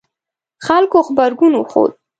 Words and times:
خلکو 0.65 0.97
غبرګون 1.05 1.53
وښود 1.57 1.91